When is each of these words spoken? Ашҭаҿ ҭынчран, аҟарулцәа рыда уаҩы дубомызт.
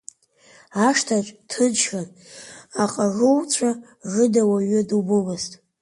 Ашҭаҿ 0.87 1.27
ҭынчран, 1.49 2.07
аҟарулцәа 2.83 3.69
рыда 4.11 4.43
уаҩы 4.49 4.81
дубомызт. 4.89 5.51